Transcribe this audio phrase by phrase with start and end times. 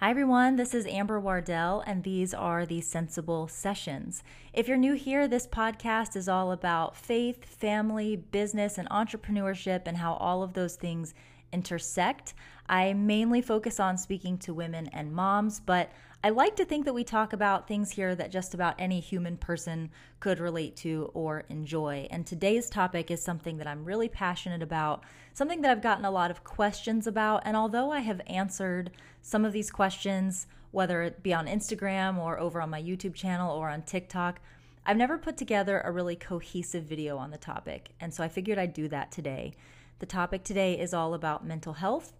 [0.00, 0.56] Hi, everyone.
[0.56, 4.22] This is Amber Wardell, and these are the Sensible Sessions.
[4.54, 9.98] If you're new here, this podcast is all about faith, family, business, and entrepreneurship, and
[9.98, 11.12] how all of those things
[11.52, 12.32] intersect.
[12.66, 15.92] I mainly focus on speaking to women and moms, but
[16.22, 19.38] I like to think that we talk about things here that just about any human
[19.38, 19.90] person
[20.20, 22.08] could relate to or enjoy.
[22.10, 26.10] And today's topic is something that I'm really passionate about, something that I've gotten a
[26.10, 27.40] lot of questions about.
[27.46, 28.90] And although I have answered
[29.22, 33.56] some of these questions, whether it be on Instagram or over on my YouTube channel
[33.56, 34.40] or on TikTok,
[34.84, 37.92] I've never put together a really cohesive video on the topic.
[37.98, 39.54] And so I figured I'd do that today.
[40.00, 42.12] The topic today is all about mental health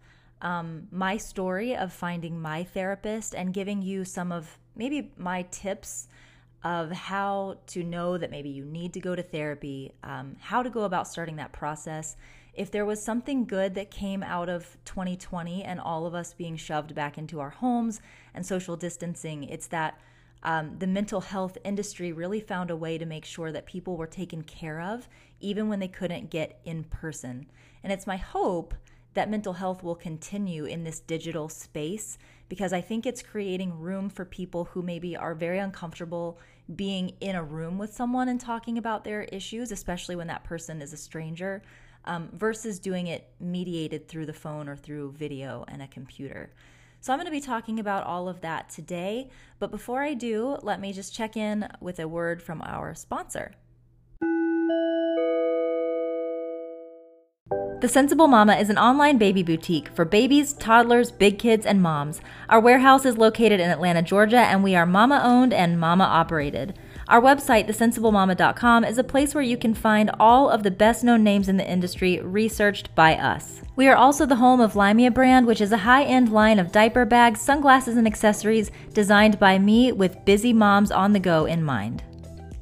[0.43, 6.09] um, my story of finding my therapist and giving you some of maybe my tips
[6.63, 10.71] of how to know that maybe you need to go to therapy, um, how to
[10.71, 12.16] go about starting that process.
[12.53, 16.57] If there was something good that came out of 2020 and all of us being
[16.57, 18.01] shoved back into our homes
[18.35, 19.99] and social distancing, it's that
[20.43, 24.07] um, the mental health industry really found a way to make sure that people were
[24.07, 25.09] taken care of
[25.41, 27.47] even when they couldn't get in person.
[27.82, 28.75] And it's my hope
[29.15, 34.11] that mental health will continue in this digital space because I think it's creating room
[34.11, 36.39] for people who maybe are very uncomfortable
[36.75, 40.83] being in a room with someone and talking about their issues, especially when that person
[40.83, 41.63] is a stranger,
[42.05, 46.53] um, versus doing it mediated through the phone or through video and a computer.
[47.01, 49.31] So, I'm going to be talking about all of that today.
[49.59, 53.53] But before I do, let me just check in with a word from our sponsor.
[57.80, 62.20] The Sensible Mama is an online baby boutique for babies, toddlers, big kids, and moms.
[62.50, 66.78] Our warehouse is located in Atlanta, Georgia, and we are mama owned and mama operated.
[67.08, 71.25] Our website, thesensiblemama.com, is a place where you can find all of the best known
[71.25, 73.62] names in the industry researched by us.
[73.76, 76.72] We are also the home of Limea brand, which is a high end line of
[76.72, 81.64] diaper bags, sunglasses, and accessories designed by me with busy moms on the go in
[81.64, 82.03] mind.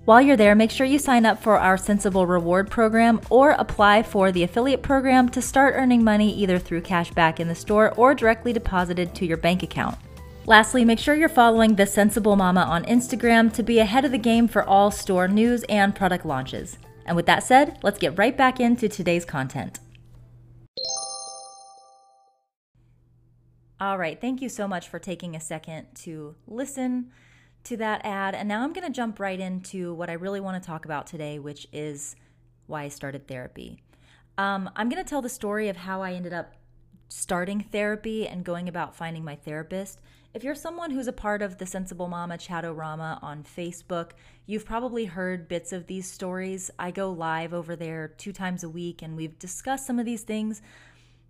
[0.08, 4.02] While you're there, make sure you sign up for our Sensible Reward program or apply
[4.04, 7.92] for the affiliate program to start earning money either through cash back in the store
[7.94, 9.98] or directly deposited to your bank account.
[10.46, 14.16] Lastly, make sure you're following The Sensible Mama on Instagram to be ahead of the
[14.16, 16.78] game for all store news and product launches.
[17.04, 19.78] And with that said, let's get right back into today's content.
[23.78, 27.10] All right, thank you so much for taking a second to listen
[27.64, 28.34] to that ad.
[28.34, 31.06] And now I'm going to jump right into what I really want to talk about
[31.06, 32.16] today, which is
[32.66, 33.82] why I started therapy.
[34.36, 36.54] Um, I'm going to tell the story of how I ended up
[37.08, 39.98] starting therapy and going about finding my therapist.
[40.34, 44.10] If you're someone who's a part of the Sensible Mama Chatorama on Facebook,
[44.46, 46.70] you've probably heard bits of these stories.
[46.78, 50.22] I go live over there two times a week and we've discussed some of these
[50.22, 50.60] things.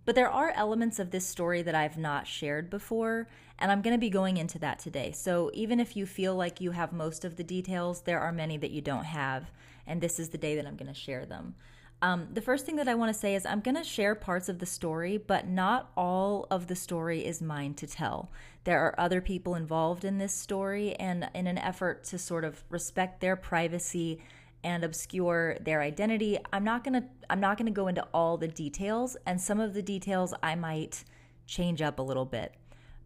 [0.05, 3.27] But there are elements of this story that I've not shared before,
[3.59, 5.11] and I'm going to be going into that today.
[5.11, 8.57] So even if you feel like you have most of the details, there are many
[8.57, 9.51] that you don't have,
[9.85, 11.55] and this is the day that I'm going to share them.
[12.01, 14.47] Um, the first thing that I want to say is I'm going to share parts
[14.47, 18.31] of the story, but not all of the story is mine to tell.
[18.63, 22.63] There are other people involved in this story, and in an effort to sort of
[22.69, 24.21] respect their privacy
[24.63, 26.37] and obscure their identity.
[26.51, 29.59] I'm not going to I'm not going to go into all the details and some
[29.59, 31.03] of the details I might
[31.45, 32.53] change up a little bit.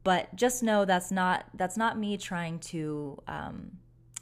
[0.04, 3.72] But just know that's not that's not me trying to um,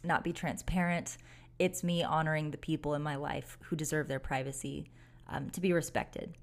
[0.03, 1.17] not be transparent.
[1.59, 4.89] It's me honoring the people in my life who deserve their privacy
[5.27, 6.35] um, to be respected.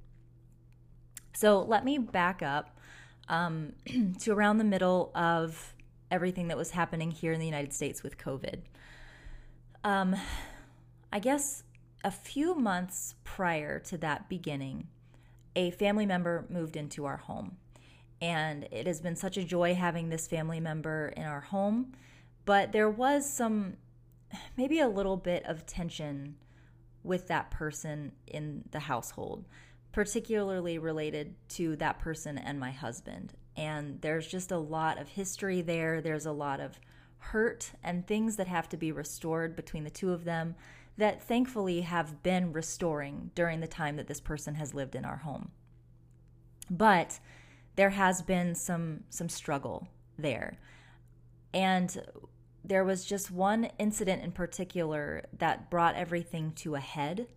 [1.34, 2.78] So let me back up
[3.28, 3.74] um,
[4.20, 5.74] to around the middle of
[6.10, 8.60] everything that was happening here in the United States with COVID.
[9.84, 10.16] Um,
[11.12, 11.62] I guess
[12.04, 14.88] a few months prior to that beginning,
[15.56, 17.56] a family member moved into our home.
[18.20, 21.92] And it has been such a joy having this family member in our home.
[22.44, 23.76] But there was some,
[24.56, 26.36] maybe a little bit of tension
[27.02, 29.46] with that person in the household,
[29.92, 33.34] particularly related to that person and my husband.
[33.56, 36.00] And there's just a lot of history there.
[36.00, 36.78] There's a lot of
[37.18, 40.54] hurt and things that have to be restored between the two of them
[40.98, 45.18] that thankfully have been restoring during the time that this person has lived in our
[45.18, 45.52] home.
[46.68, 47.20] But
[47.76, 50.58] there has been some some struggle there.
[51.54, 52.02] And
[52.64, 57.28] there was just one incident in particular that brought everything to a head.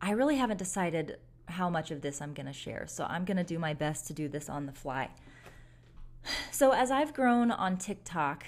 [0.00, 3.36] I really haven't decided how much of this I'm going to share, so I'm going
[3.36, 5.10] to do my best to do this on the fly.
[6.50, 8.44] So, as I've grown on TikTok,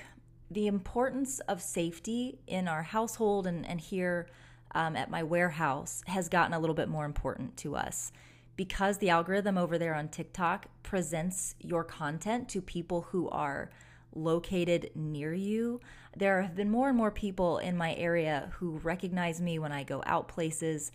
[0.50, 4.28] the importance of safety in our household and, and here
[4.74, 8.12] um, at my warehouse has gotten a little bit more important to us
[8.56, 13.70] because the algorithm over there on TikTok presents your content to people who are
[14.14, 15.80] located near you.
[16.16, 19.84] There have been more and more people in my area who recognize me when I
[19.84, 20.90] go out places.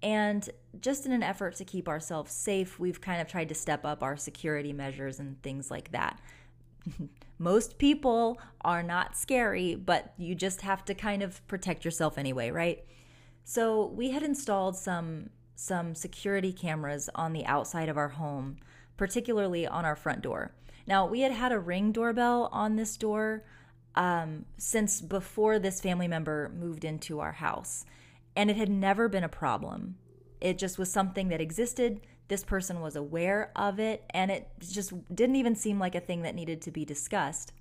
[0.00, 0.48] And
[0.80, 4.02] just in an effort to keep ourselves safe, we've kind of tried to step up
[4.02, 6.20] our security measures and things like that.
[7.38, 12.50] Most people are not scary, but you just have to kind of protect yourself anyway,
[12.50, 12.84] right?
[13.44, 18.58] So, we had installed some some security cameras on the outside of our home,
[18.96, 20.52] particularly on our front door.
[20.86, 23.44] Now, we had had a ring doorbell on this door
[23.96, 27.84] um, since before this family member moved into our house,
[28.36, 29.96] and it had never been a problem.
[30.40, 32.00] It just was something that existed.
[32.28, 36.22] This person was aware of it, and it just didn't even seem like a thing
[36.22, 37.52] that needed to be discussed.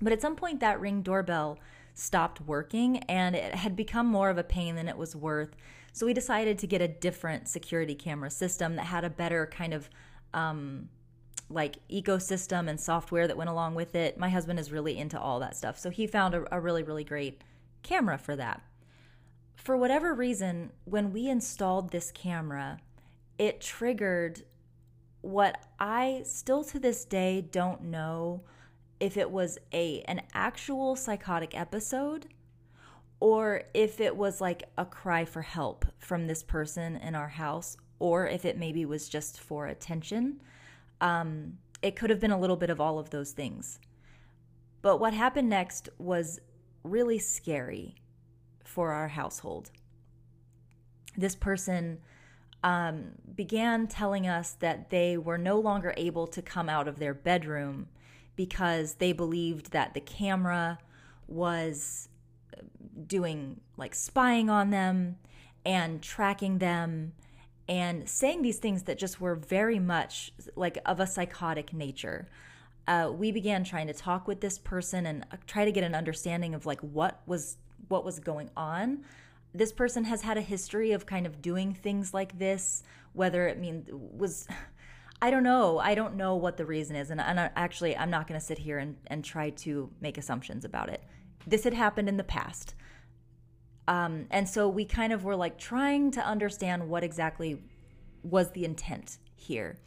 [0.00, 1.58] But at some point, that ring doorbell
[1.94, 5.56] stopped working and it had become more of a pain than it was worth.
[5.92, 9.72] So we decided to get a different security camera system that had a better kind
[9.72, 9.88] of
[10.34, 10.90] um,
[11.48, 14.18] like ecosystem and software that went along with it.
[14.18, 15.78] My husband is really into all that stuff.
[15.78, 17.40] So he found a, a really, really great
[17.82, 18.62] camera for that.
[19.54, 22.78] For whatever reason, when we installed this camera,
[23.38, 24.42] it triggered
[25.20, 28.42] what I still to this day don't know
[29.00, 32.28] if it was a an actual psychotic episode
[33.20, 37.76] or if it was like a cry for help from this person in our house,
[37.98, 40.40] or if it maybe was just for attention.
[41.00, 43.80] Um, it could have been a little bit of all of those things.
[44.82, 46.40] But what happened next was
[46.82, 47.96] really scary
[48.64, 49.70] for our household.
[51.16, 51.98] This person
[52.62, 57.14] um, began telling us that they were no longer able to come out of their
[57.14, 57.88] bedroom
[58.34, 60.78] because they believed that the camera
[61.28, 62.08] was
[63.06, 65.16] doing like spying on them
[65.64, 67.12] and tracking them
[67.68, 72.28] and saying these things that just were very much like of a psychotic nature.
[72.86, 75.94] Uh, we began trying to talk with this person and uh, try to get an
[75.94, 77.56] understanding of like what was
[77.88, 79.04] what was going on.
[79.56, 82.82] This person has had a history of kind of doing things like this,
[83.12, 84.46] whether it means was
[85.22, 85.78] I don't know.
[85.78, 87.10] I don't know what the reason is.
[87.10, 90.18] And, and I, actually, I'm not going to sit here and, and try to make
[90.18, 91.02] assumptions about it.
[91.46, 92.74] This had happened in the past.
[93.88, 97.62] Um, and so we kind of were like trying to understand what exactly
[98.22, 99.78] was the intent here.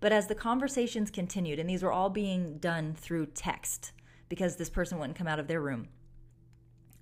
[0.00, 3.92] But as the conversations continued, and these were all being done through text
[4.30, 5.88] because this person wouldn't come out of their room,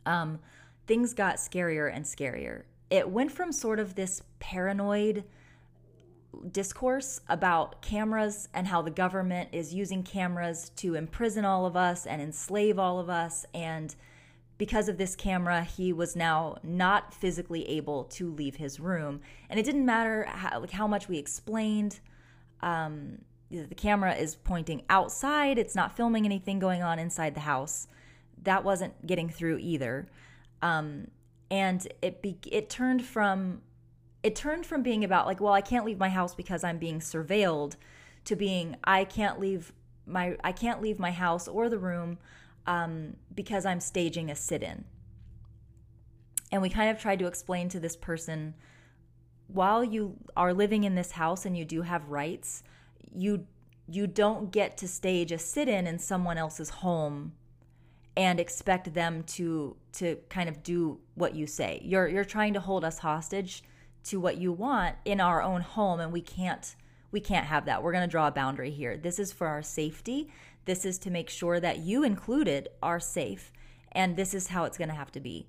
[0.05, 0.41] um,
[0.89, 2.63] things got scarier and scarier.
[2.91, 5.25] It went from sort of this paranoid
[6.51, 12.07] discourse about cameras and how the government is using cameras to imprison all of us
[12.07, 13.95] and enslave all of us and
[14.59, 19.21] because of this camera, he was now not physically able to leave his room.
[19.49, 22.01] And it didn't matter how, like how much we explained.
[22.61, 23.19] Um,
[23.51, 27.87] the camera is pointing outside, it's not filming anything going on inside the house.
[28.43, 30.09] That wasn't getting through either.
[30.63, 31.09] Um,
[31.51, 33.63] and it be- it turned from
[34.23, 36.99] it turned from being about like well I can't leave my house because I'm being
[36.99, 37.77] surveilled
[38.25, 39.73] to being I can't leave
[40.07, 42.19] my I can't leave my house or the room
[42.67, 44.85] um, because I'm staging a sit in.
[46.53, 48.55] And we kind of tried to explain to this person
[49.49, 52.63] while you are living in this house and you do have rights,
[53.15, 53.47] you
[53.91, 57.33] you don't get to stage a sit in in someone else's home
[58.19, 61.81] and expect them to to kind of do what you say.
[61.85, 63.63] You're you're trying to hold us hostage
[64.05, 66.75] to what you want in our own home and we can't
[67.13, 67.83] we can't have that.
[67.83, 68.97] We're going to draw a boundary here.
[68.97, 70.29] This is for our safety.
[70.65, 73.51] This is to make sure that you included are safe,
[73.93, 75.49] and this is how it's going to have to be.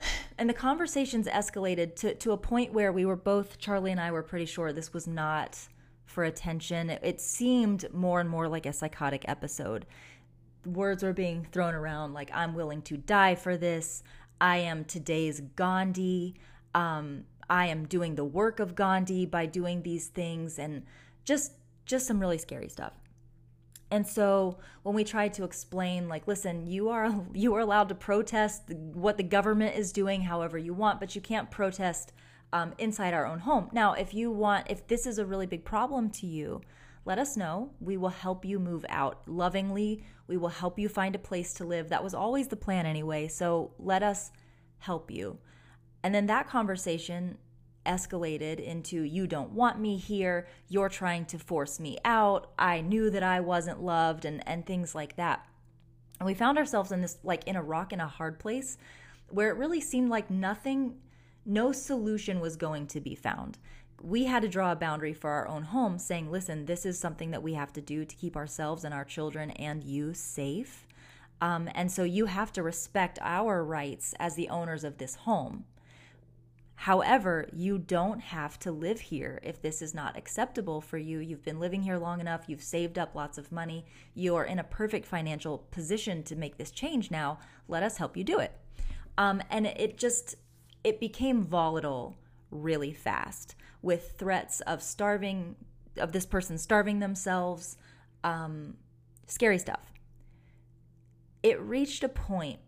[0.36, 4.10] And the conversations escalated to, to a point where we were both, Charlie and I
[4.10, 5.68] were pretty sure this was not
[6.06, 6.90] for attention.
[6.90, 9.86] It, it seemed more and more like a psychotic episode.
[10.66, 14.02] Words were being thrown around like, I'm willing to die for this.
[14.40, 16.34] I am today's Gandhi.
[16.74, 20.84] Um, I am doing the work of Gandhi by doing these things and
[21.24, 21.52] just
[21.86, 22.94] just some really scary stuff.
[23.90, 27.94] And so when we tried to explain like listen, you are you are allowed to
[27.94, 32.12] protest what the government is doing however you want, but you can't protest
[32.52, 33.68] um, inside our own home.
[33.72, 36.60] Now, if you want if this is a really big problem to you,
[37.04, 37.70] let us know.
[37.80, 40.04] We will help you move out lovingly.
[40.26, 41.90] We will help you find a place to live.
[41.90, 43.28] That was always the plan anyway.
[43.28, 44.32] So let us
[44.78, 45.38] help you.
[46.02, 47.38] And then that conversation
[47.84, 53.10] escalated into you don't want me here, you're trying to force me out, I knew
[53.10, 55.46] that I wasn't loved and and things like that.
[56.18, 58.78] And we found ourselves in this like in a rock in a hard place
[59.28, 60.96] where it really seemed like nothing
[61.46, 63.58] no solution was going to be found
[64.02, 67.30] we had to draw a boundary for our own home saying, listen, this is something
[67.30, 70.86] that we have to do to keep ourselves and our children and you safe.
[71.40, 75.64] Um, and so you have to respect our rights as the owners of this home.
[76.76, 81.18] However, you don't have to live here if this is not acceptable for you.
[81.20, 83.84] You've been living here long enough, you've saved up lots of money,
[84.14, 87.38] you are in a perfect financial position to make this change now.
[87.68, 88.52] Let us help you do it.
[89.16, 90.34] Um, and it just
[90.82, 92.16] it became volatile
[92.54, 95.56] really fast with threats of starving
[95.98, 97.76] of this person starving themselves
[98.24, 98.74] um,
[99.26, 99.92] scary stuff
[101.42, 102.58] it reached a point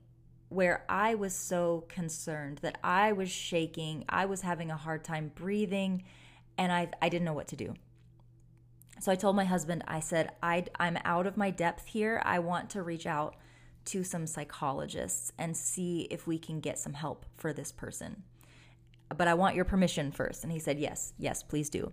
[0.48, 5.32] where I was so concerned that I was shaking, I was having a hard time
[5.34, 6.04] breathing,
[6.58, 7.74] and I, I didn't know what to do.
[9.00, 12.22] So I told my husband, I said, I, I'm out of my depth here.
[12.24, 13.36] I want to reach out
[13.86, 18.22] to some psychologists and see if we can get some help for this person.
[19.14, 20.42] But I want your permission first.
[20.42, 21.90] And he said, Yes, yes, please do.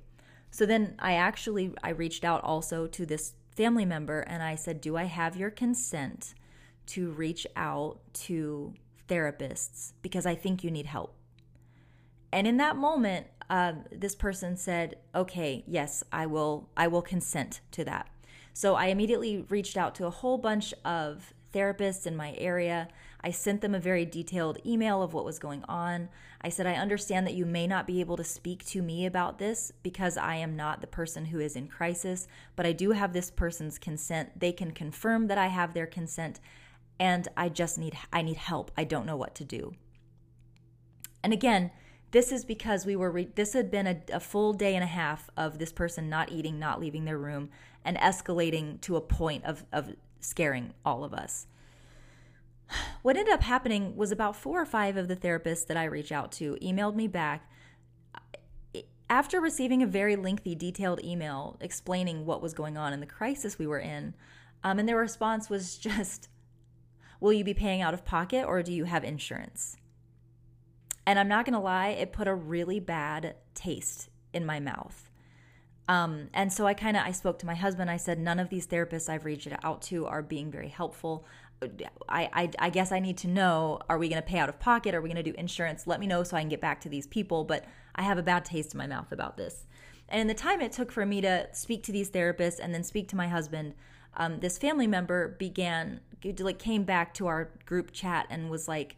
[0.52, 4.82] So then I actually I reached out also to this family member and I said,
[4.82, 6.34] Do I have your consent
[6.88, 8.74] to reach out to
[9.08, 11.16] therapists because I think you need help.
[12.32, 16.70] And in that moment, uh, this person said, "Okay, yes, I will.
[16.76, 18.10] I will consent to that."
[18.54, 22.88] So I immediately reached out to a whole bunch of therapists in my area.
[23.24, 26.10] I sent them a very detailed email of what was going on.
[26.42, 29.40] I said, I understand that you may not be able to speak to me about
[29.40, 32.28] this because I am not the person who is in crisis,
[32.58, 34.40] but I do have this person's consent.
[34.40, 36.42] They can confirm that I have their consent
[37.00, 38.72] and I just need I need help.
[38.78, 39.74] I don't know what to do.
[41.24, 41.72] And again,
[42.12, 44.88] this is because we were re- this had been a, a full day and a
[44.88, 47.50] half of this person not eating, not leaving their room,
[47.84, 51.48] and escalating to a point of of scaring all of us.
[53.02, 56.12] What ended up happening was about four or five of the therapists that I reached
[56.12, 57.50] out to emailed me back
[59.10, 63.60] after receiving a very lengthy, detailed email explaining what was going on in the crisis
[63.60, 64.16] we were in.
[64.64, 66.30] Um, and their response was just,
[67.20, 69.78] Will you be paying out of pocket or do you have insurance?
[71.06, 75.10] And I'm not going to lie, it put a really bad taste in my mouth.
[75.88, 77.90] Um, and so I kind of I spoke to my husband.
[77.90, 81.26] I said none of these therapists I've reached out to are being very helpful.
[82.10, 84.60] I, I, I guess I need to know: Are we going to pay out of
[84.60, 84.96] pocket?
[84.96, 85.88] Are we going to do insurance?
[85.88, 87.44] Let me know so I can get back to these people.
[87.44, 87.66] But
[87.96, 89.66] I have a bad taste in my mouth about this.
[90.10, 92.84] And in the time it took for me to speak to these therapists and then
[92.84, 93.74] speak to my husband,
[94.16, 96.02] um, this family member began
[96.40, 98.96] like came back to our group chat and was like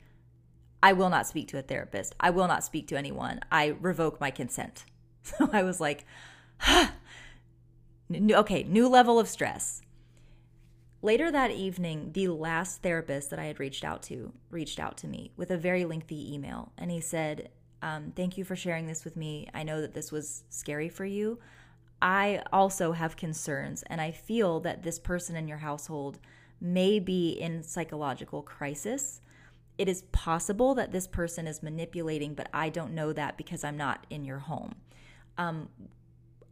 [0.84, 4.20] i will not speak to a therapist i will not speak to anyone i revoke
[4.20, 4.86] my consent
[5.24, 6.06] so i was like
[8.32, 9.82] okay new level of stress
[11.06, 15.08] later that evening the last therapist that i had reached out to reached out to
[15.08, 17.50] me with a very lengthy email and he said
[17.82, 21.06] um, thank you for sharing this with me i know that this was scary for
[21.06, 21.40] you
[22.02, 26.20] I also have concerns, and I feel that this person in your household
[26.60, 29.22] may be in psychological crisis.
[29.78, 33.78] It is possible that this person is manipulating, but I don't know that because I'm
[33.78, 34.76] not in your home.
[35.38, 35.70] Um,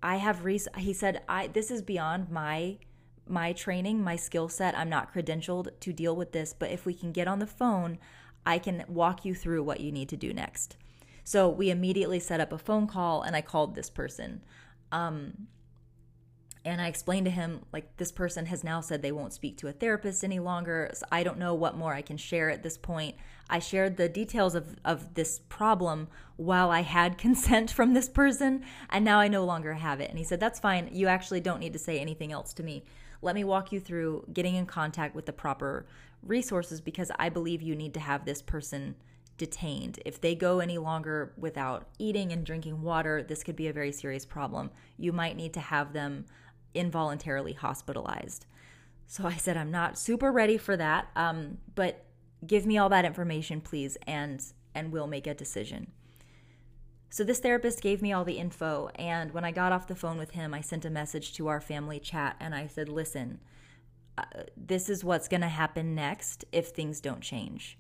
[0.02, 2.78] I have re- he said I this is beyond my
[3.28, 4.78] my training, my skill set.
[4.78, 7.98] I'm not credentialed to deal with this, but if we can get on the phone,
[8.46, 10.76] I can walk you through what you need to do next.
[11.24, 14.42] So we immediately set up a phone call and I called this person.
[14.92, 15.48] Um,
[16.66, 19.68] and I explained to him, like, this person has now said they won't speak to
[19.68, 20.92] a therapist any longer.
[20.94, 23.16] So I don't know what more I can share at this point.
[23.50, 28.64] I shared the details of, of this problem while I had consent from this person,
[28.90, 30.10] and now I no longer have it.
[30.10, 30.90] And he said, That's fine.
[30.94, 32.86] You actually don't need to say anything else to me.
[33.24, 35.86] Let me walk you through getting in contact with the proper
[36.22, 38.96] resources because I believe you need to have this person
[39.38, 40.00] detained.
[40.06, 43.92] If they go any longer without eating and drinking water, this could be a very
[43.92, 44.72] serious problem.
[44.98, 46.26] You might need to have them
[46.74, 48.46] involuntarily hospitalized.
[49.08, 52.06] So I said, I'm not super ready for that, um, but
[52.46, 54.44] give me all that information, please, and
[54.76, 55.92] and we'll make a decision.
[57.14, 60.18] So this therapist gave me all the info, and when I got off the phone
[60.18, 63.40] with him, I sent a message to our family chat, and I said, "Listen,
[64.18, 64.24] uh,
[64.58, 67.78] this is what's going to happen next if things don't change."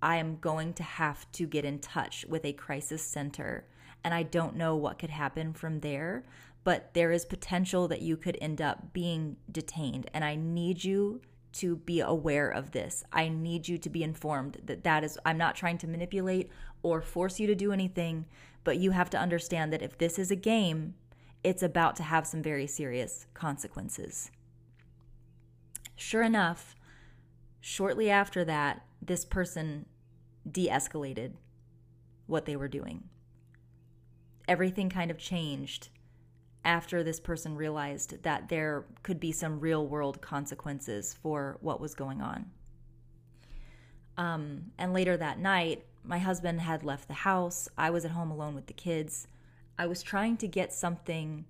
[0.00, 3.66] I am going to have to get in touch with a crisis center.
[4.04, 6.24] And I don't know what could happen from there,
[6.62, 10.08] but there is potential that you could end up being detained.
[10.14, 11.20] And I need you
[11.54, 13.02] to be aware of this.
[13.12, 16.48] I need you to be informed that that is, I'm not trying to manipulate
[16.84, 18.26] or force you to do anything,
[18.64, 20.94] but you have to understand that if this is a game,
[21.44, 24.30] it's about to have some very serious consequences.
[25.96, 26.74] Sure enough,
[27.60, 29.86] shortly after that, this person
[30.50, 31.32] de escalated
[32.26, 33.04] what they were doing.
[34.48, 35.90] everything kind of changed
[36.64, 41.94] after this person realized that there could be some real world consequences for what was
[41.94, 42.46] going on.
[44.16, 47.68] Um, and later that night, my husband had left the house.
[47.76, 49.28] I was at home alone with the kids.
[49.78, 51.44] I was trying to get something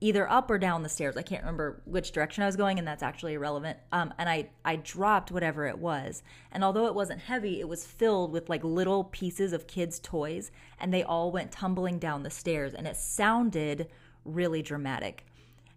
[0.00, 1.16] either up or down the stairs.
[1.16, 3.78] I can't remember which direction I was going, and that's actually irrelevant.
[3.90, 7.86] Um, and I I dropped whatever it was, and although it wasn't heavy, it was
[7.86, 12.30] filled with like little pieces of kids' toys, and they all went tumbling down the
[12.30, 13.88] stairs, and it sounded
[14.24, 15.24] really dramatic.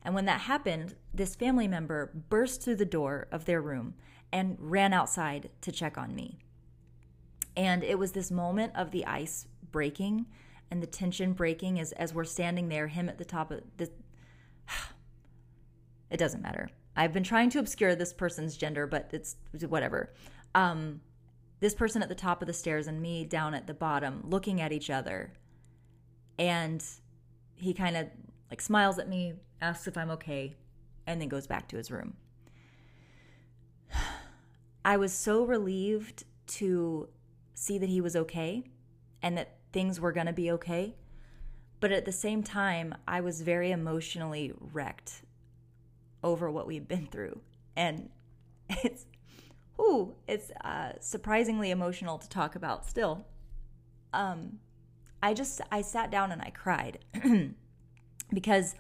[0.03, 3.93] And when that happened, this family member burst through the door of their room
[4.33, 6.39] and ran outside to check on me.
[7.55, 10.25] And it was this moment of the ice breaking
[10.69, 13.89] and the tension breaking as, as we're standing there, him at the top of the.
[16.09, 16.69] it doesn't matter.
[16.95, 19.35] I've been trying to obscure this person's gender, but it's
[19.67, 20.13] whatever.
[20.55, 21.01] Um,
[21.59, 24.59] this person at the top of the stairs and me down at the bottom looking
[24.59, 25.33] at each other.
[26.37, 26.83] And
[27.55, 28.07] he kind of
[28.49, 30.55] like smiles at me, asks if I'm okay,
[31.07, 32.15] and then goes back to his room.
[34.85, 37.07] I was so relieved to
[37.61, 38.63] see that he was okay
[39.21, 40.95] and that things were going to be okay.
[41.79, 45.21] But at the same time, I was very emotionally wrecked
[46.23, 47.39] over what we've been through.
[47.75, 48.09] And
[48.69, 49.05] it's,
[49.79, 53.27] ooh, it's uh, surprisingly emotional to talk about still.
[54.11, 54.57] Um,
[55.21, 56.97] I just, I sat down and I cried
[58.33, 58.73] because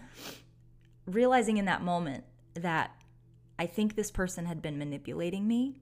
[1.05, 2.23] realizing in that moment
[2.55, 2.95] that
[3.59, 5.77] I think this person had been manipulating me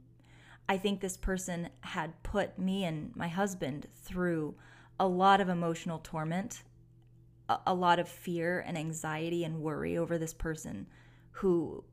[0.70, 4.56] I think this person had put me and my husband through
[5.00, 6.62] a lot of emotional torment,
[7.66, 10.86] a, lot of fear and anxiety and worry over this person
[11.32, 11.84] who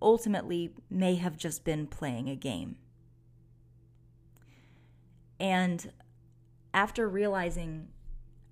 [0.00, 2.76] ultimately may have just been playing a game.
[5.38, 5.92] And
[6.72, 7.88] after realizing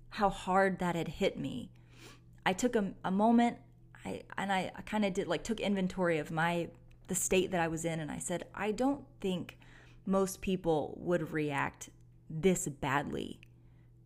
[0.09, 1.71] how hard that had hit me,
[2.45, 3.57] I took a, a moment
[4.05, 6.69] I, and I, I kind of did like took inventory of my
[7.09, 9.57] the state that I was in and I said, I don't think
[10.05, 11.89] most people would react
[12.29, 13.39] this badly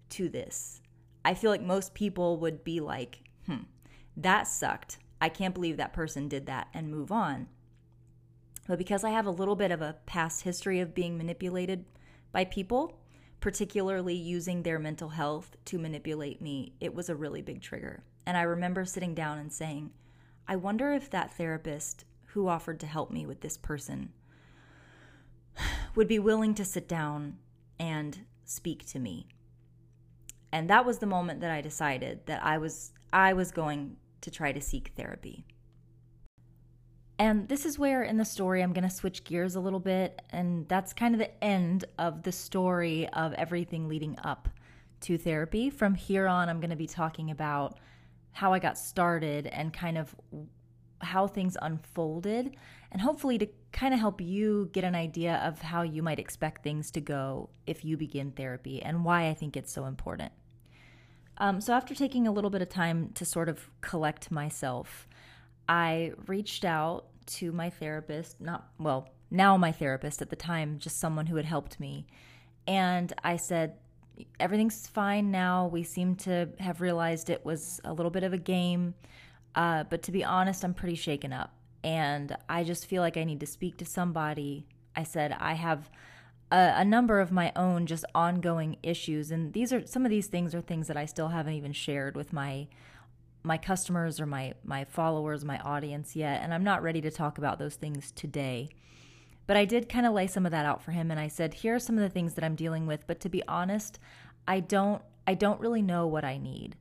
[0.09, 0.81] to this.
[1.23, 3.63] I feel like most people would be like, hmm,
[4.17, 4.97] that sucked.
[5.21, 7.47] I can't believe that person did that and move on.
[8.67, 11.85] But because I have a little bit of a past history of being manipulated
[12.31, 12.99] by people,
[13.39, 18.03] particularly using their mental health to manipulate me, it was a really big trigger.
[18.25, 19.91] And I remember sitting down and saying,
[20.47, 24.11] I wonder if that therapist who offered to help me with this person
[25.95, 27.37] would be willing to sit down
[27.79, 29.27] and speak to me.
[30.51, 34.31] And that was the moment that I decided that I was I was going to
[34.31, 35.45] try to seek therapy.
[37.19, 40.19] And this is where in the story I'm going to switch gears a little bit
[40.31, 44.49] and that's kind of the end of the story of everything leading up
[45.01, 45.69] to therapy.
[45.69, 47.77] From here on I'm going to be talking about
[48.31, 50.15] how I got started and kind of
[51.03, 52.55] how things unfolded
[52.91, 56.63] and hopefully to kind of help you get an idea of how you might expect
[56.63, 60.31] things to go if you begin therapy and why I think it's so important.
[61.39, 65.07] Um, so, after taking a little bit of time to sort of collect myself,
[65.67, 70.99] I reached out to my therapist, not, well, now my therapist at the time, just
[70.99, 72.05] someone who had helped me.
[72.67, 73.77] And I said,
[74.39, 75.67] Everything's fine now.
[75.67, 78.93] We seem to have realized it was a little bit of a game.
[79.55, 81.53] Uh, but to be honest, I'm pretty shaken up.
[81.83, 84.65] And I just feel like I need to speak to somebody.
[84.95, 85.89] I said, I have
[86.51, 89.31] a, a, number of my own just ongoing issues.
[89.31, 92.15] And these are some of these things are things that I still haven't even shared
[92.15, 92.67] with my
[93.45, 96.41] my customers or my my followers, my audience yet.
[96.41, 98.69] And I'm not ready to talk about those things today.
[99.45, 101.55] But I did kind of lay some of that out for him and I said,
[101.55, 103.05] here are some of the things that I'm dealing with.
[103.07, 103.99] But to be honest,
[104.47, 106.75] I don't I don't really know what I need.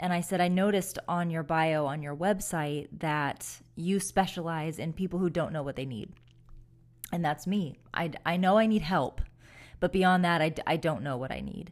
[0.00, 4.94] And I said, I noticed on your bio on your website that you specialize in
[4.94, 6.14] people who don't know what they need.
[7.12, 7.78] And that's me.
[7.92, 9.20] I, I know I need help,
[9.78, 11.70] but beyond that, I, I don't know what I need.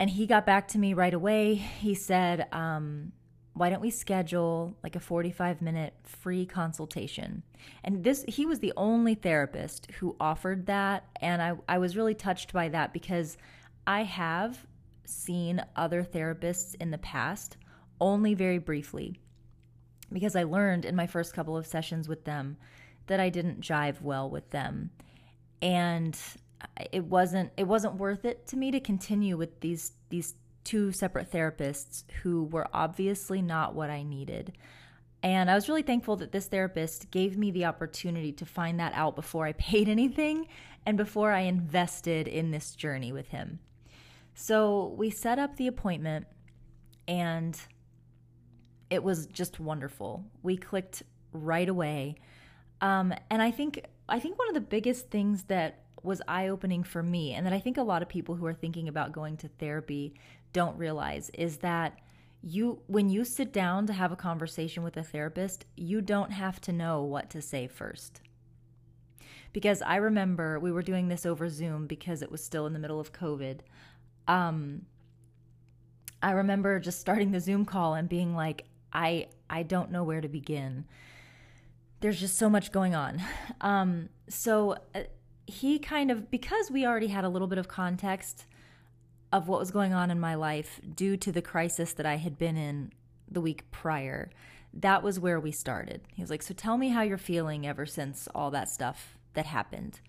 [0.00, 1.54] And he got back to me right away.
[1.54, 3.12] He said, um,
[3.56, 7.42] why don't we schedule like a 45 minute free consultation
[7.82, 12.14] and this he was the only therapist who offered that and I, I was really
[12.14, 13.38] touched by that because
[13.86, 14.66] i have
[15.08, 17.56] seen other therapists in the past,
[18.00, 19.20] only very briefly,
[20.12, 22.56] because I learned in my first couple of sessions with them
[23.06, 24.90] that I didn't jive well with them.
[25.62, 26.18] And
[26.92, 31.30] it wasn't it wasn't worth it to me to continue with these these two separate
[31.30, 34.52] therapists who were obviously not what I needed.
[35.22, 38.92] And I was really thankful that this therapist gave me the opportunity to find that
[38.94, 40.48] out before I paid anything
[40.84, 43.60] and before I invested in this journey with him.
[44.38, 46.26] So we set up the appointment
[47.08, 47.58] and
[48.90, 50.26] it was just wonderful.
[50.42, 52.16] We clicked right away.
[52.82, 56.84] Um, and I think I think one of the biggest things that was eye opening
[56.84, 59.38] for me, and that I think a lot of people who are thinking about going
[59.38, 60.14] to therapy
[60.52, 61.98] don't realize, is that
[62.42, 66.60] you when you sit down to have a conversation with a therapist, you don't have
[66.60, 68.20] to know what to say first.
[69.54, 72.78] Because I remember we were doing this over Zoom because it was still in the
[72.78, 73.60] middle of COVID.
[74.28, 74.86] Um,
[76.22, 80.20] I remember just starting the Zoom call and being like, I I don't know where
[80.20, 80.84] to begin.
[82.00, 83.22] There's just so much going on.
[83.62, 85.04] Um, so uh,
[85.46, 88.44] he kind of because we already had a little bit of context
[89.32, 92.36] of what was going on in my life due to the crisis that I had
[92.36, 92.92] been in
[93.30, 94.30] the week prior.
[94.74, 96.02] That was where we started.
[96.14, 99.46] He was like, "So tell me how you're feeling ever since all that stuff that
[99.46, 100.00] happened."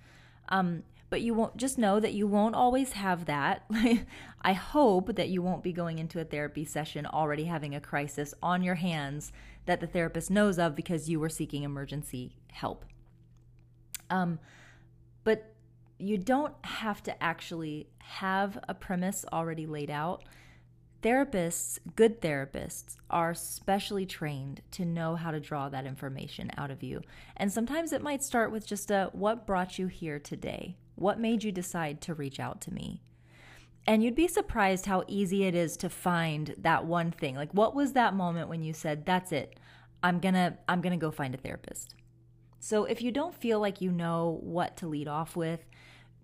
[0.50, 3.66] Um, but you won't just know that you won't always have that.
[4.42, 8.34] I hope that you won't be going into a therapy session already having a crisis
[8.44, 9.32] on your hands
[9.66, 12.86] that the therapist knows of because you were seeking emergency help.
[14.10, 14.40] Um,
[15.24, 15.54] but
[15.98, 20.24] you don't have to actually have a premise already laid out.
[21.02, 26.84] Therapists, good therapists, are specially trained to know how to draw that information out of
[26.84, 27.02] you.
[27.36, 30.76] And sometimes it might start with just a what brought you here today?
[30.98, 33.04] What made you decide to reach out to me?
[33.86, 37.36] And you'd be surprised how easy it is to find that one thing.
[37.36, 39.60] Like what was that moment when you said, "That's it.
[40.02, 41.96] I'm going to I'm going to go find a therapist."
[42.60, 45.66] So if you don't feel like you know what to lead off with,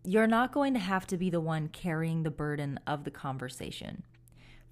[0.03, 4.03] you're not going to have to be the one carrying the burden of the conversation.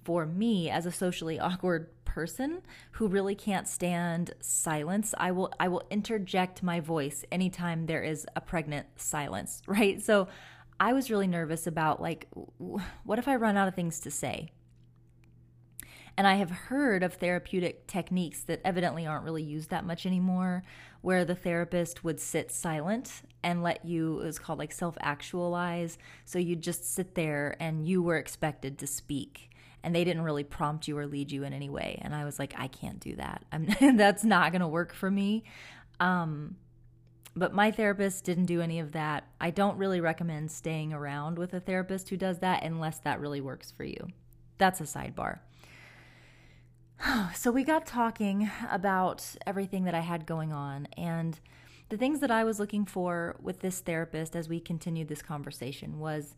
[0.04, 2.62] For me, as a socially awkward person
[2.92, 8.26] who really can't stand silence, I will I will interject my voice anytime there is
[8.36, 10.00] a pregnant silence, right?
[10.02, 10.28] So
[10.78, 12.28] I was really nervous about like
[13.04, 14.50] what if I run out of things to say?
[16.16, 20.62] And I have heard of therapeutic techniques that evidently aren't really used that much anymore,
[21.00, 25.96] where the therapist would sit silent and let you, it was called like self actualize.
[26.24, 29.51] So you'd just sit there and you were expected to speak.
[29.84, 31.98] And they didn't really prompt you or lead you in any way.
[32.02, 33.44] And I was like, I can't do that.
[33.80, 35.44] That's not going to work for me.
[35.98, 36.56] Um,
[37.34, 39.26] but my therapist didn't do any of that.
[39.40, 43.40] I don't really recommend staying around with a therapist who does that unless that really
[43.40, 44.08] works for you.
[44.58, 45.40] That's a sidebar.
[47.34, 51.38] so we got talking about everything that I had going on and
[51.88, 55.98] the things that I was looking for with this therapist as we continued this conversation
[55.98, 56.36] was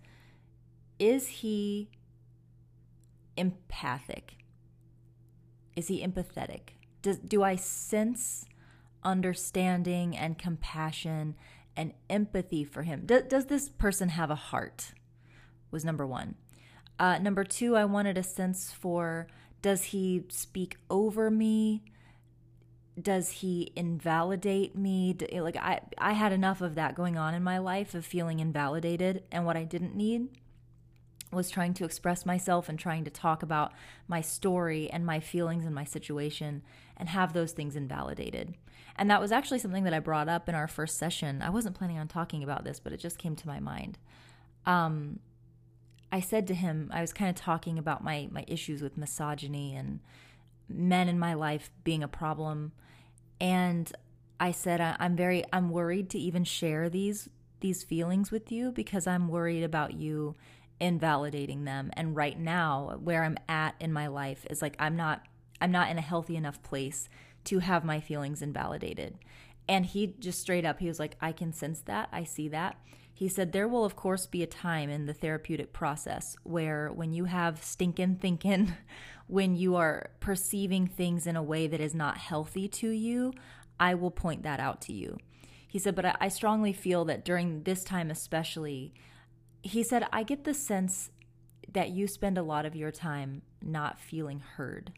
[0.98, 1.90] is he
[3.36, 4.36] empathic?
[5.76, 6.74] Is he empathetic?
[7.02, 8.46] Does, do I sense
[9.02, 11.34] understanding and compassion
[11.76, 13.02] and empathy for him?
[13.04, 14.92] Do, does this person have a heart?
[15.70, 16.36] Was number one.
[16.98, 19.26] Uh, number two, I wanted a sense for
[19.62, 21.82] does he speak over me?
[23.00, 25.16] Does he invalidate me?
[25.32, 29.24] Like I I had enough of that going on in my life of feeling invalidated
[29.32, 30.28] and what I didn't need
[31.34, 33.72] was trying to express myself and trying to talk about
[34.08, 36.62] my story and my feelings and my situation
[36.96, 38.54] and have those things invalidated.
[38.96, 41.42] And that was actually something that I brought up in our first session.
[41.42, 43.98] I wasn't planning on talking about this, but it just came to my mind.
[44.66, 45.18] Um,
[46.12, 49.74] I said to him, I was kind of talking about my my issues with misogyny
[49.74, 49.98] and
[50.68, 52.70] men in my life being a problem,
[53.40, 53.92] and
[54.38, 59.06] I said I'm very I'm worried to even share these these feelings with you because
[59.06, 60.36] I'm worried about you
[60.80, 65.22] invalidating them and right now where I'm at in my life is like I'm not
[65.60, 67.08] I'm not in a healthy enough place
[67.44, 69.18] to have my feelings invalidated.
[69.68, 72.08] And he just straight up he was like I can sense that.
[72.12, 72.76] I see that.
[73.16, 77.12] He said, There will, of course, be a time in the therapeutic process where when
[77.12, 78.72] you have stinking thinking,
[79.28, 83.32] when you are perceiving things in a way that is not healthy to you,
[83.78, 85.16] I will point that out to you.
[85.68, 88.92] He said, But I strongly feel that during this time, especially,
[89.64, 91.10] he said, I get the sense
[91.72, 94.92] that you spend a lot of your time not feeling heard.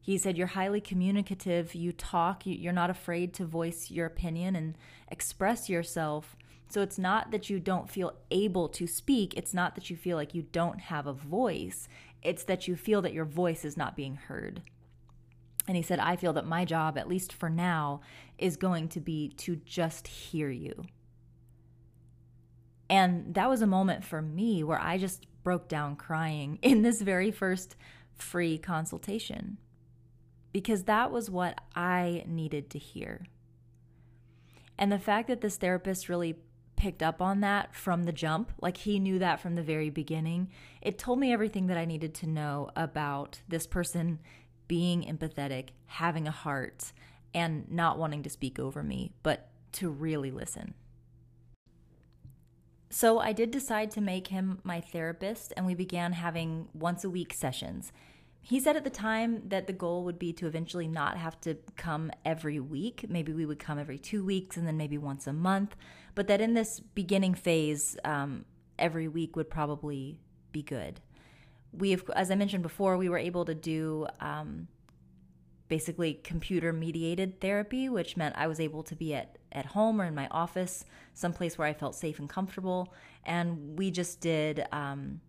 [0.00, 4.78] He said, You're highly communicative, you talk, you're not afraid to voice your opinion and
[5.08, 6.36] express yourself.
[6.68, 10.16] So it's not that you don't feel able to speak, it's not that you feel
[10.16, 11.88] like you don't have a voice,
[12.22, 14.62] it's that you feel that your voice is not being heard.
[15.66, 18.00] And he said, I feel that my job, at least for now,
[18.38, 20.84] is going to be to just hear you.
[22.90, 27.00] And that was a moment for me where I just broke down crying in this
[27.00, 27.76] very first
[28.14, 29.56] free consultation
[30.52, 33.26] because that was what I needed to hear.
[34.76, 36.36] And the fact that this therapist really
[36.80, 38.50] picked up on that from the jump.
[38.60, 40.48] Like he knew that from the very beginning.
[40.80, 44.18] It told me everything that I needed to know about this person
[44.66, 46.92] being empathetic, having a heart,
[47.34, 50.72] and not wanting to speak over me, but to really listen.
[52.90, 57.10] So I did decide to make him my therapist, and we began having once a
[57.10, 57.92] week sessions.
[58.42, 61.56] He said at the time that the goal would be to eventually not have to
[61.76, 63.06] come every week.
[63.08, 65.76] Maybe we would come every two weeks and then maybe once a month.
[66.14, 68.44] But that in this beginning phase, um,
[68.78, 71.00] every week would probably be good.
[71.72, 74.66] We, have, as I mentioned before, we were able to do um,
[75.68, 80.04] basically computer mediated therapy, which meant I was able to be at, at home or
[80.04, 80.84] in my office,
[81.14, 82.94] someplace where I felt safe and comfortable.
[83.24, 85.20] And we just did um,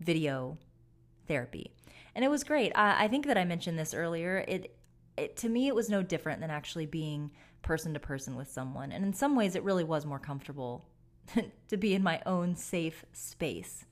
[0.00, 0.58] video
[1.26, 1.72] therapy
[2.14, 2.72] and it was great.
[2.74, 4.44] I, I think that I mentioned this earlier.
[4.46, 4.76] It,
[5.16, 7.30] it to me, it was no different than actually being
[7.62, 10.84] person to person with someone, and in some ways, it really was more comfortable
[11.68, 13.84] to be in my own safe space.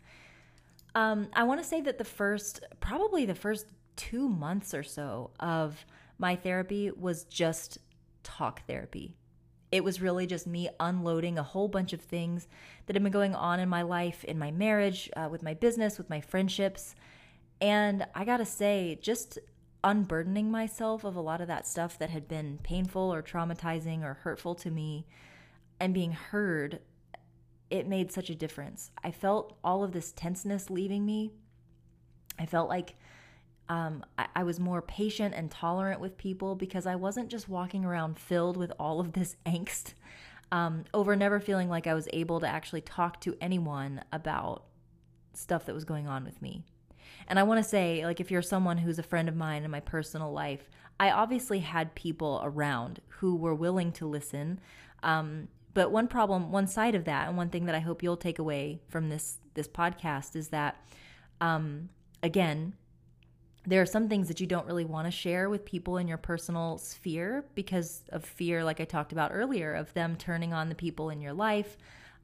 [0.95, 5.31] Um, I want to say that the first, probably the first two months or so
[5.39, 5.85] of
[6.19, 7.79] my therapy was just
[8.25, 9.15] talk therapy.
[9.73, 12.49] It was really just me unloading a whole bunch of things
[12.87, 15.97] that had been going on in my life, in my marriage, uh, with my business,
[15.97, 16.95] with my friendships.
[17.61, 19.39] And I gotta say, just
[19.83, 24.15] unburdening myself of a lot of that stuff that had been painful or traumatizing or
[24.15, 25.07] hurtful to me
[25.79, 26.81] and being heard,
[27.71, 28.91] it made such a difference.
[29.03, 31.33] I felt all of this tenseness leaving me.
[32.39, 32.97] I felt like
[33.71, 37.85] um, I, I was more patient and tolerant with people because I wasn't just walking
[37.85, 39.95] around filled with all of this angst
[40.53, 44.65] um, over never feeling like I was able to actually talk to anyone about
[45.35, 46.65] stuff that was going on with me.
[47.29, 49.71] And I want to say, like, if you're someone who's a friend of mine in
[49.71, 54.59] my personal life, I obviously had people around who were willing to listen.
[55.05, 58.17] Um, but one problem, one side of that, and one thing that I hope you'll
[58.17, 60.85] take away from this this podcast is that,
[61.41, 61.91] um,
[62.23, 62.75] again,
[63.71, 66.19] there are some things that you don't really want to share with people in your
[66.19, 70.75] personal sphere because of fear, like I talked about earlier, of them turning on the
[70.75, 71.77] people in your life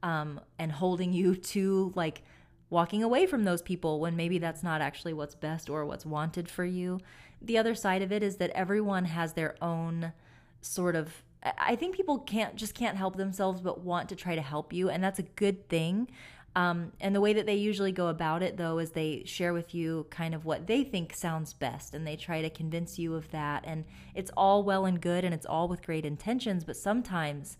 [0.02, 2.22] um, and holding you to like
[2.68, 6.48] walking away from those people when maybe that's not actually what's best or what's wanted
[6.48, 7.00] for you.
[7.40, 10.12] The other side of it is that everyone has their own
[10.60, 11.22] sort of
[11.58, 14.88] I think people can't just can't help themselves but want to try to help you
[14.88, 16.08] and that's a good thing.
[16.56, 19.74] Um, and the way that they usually go about it, though, is they share with
[19.74, 23.30] you kind of what they think sounds best and they try to convince you of
[23.30, 23.62] that.
[23.66, 27.58] And it's all well and good and it's all with great intentions, but sometimes